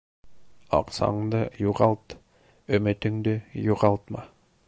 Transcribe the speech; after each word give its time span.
Аҡсаңды 0.77 1.41
юғалт, 1.65 2.17
өмөтөңдө 2.79 3.35
юғалтма. 3.67 4.27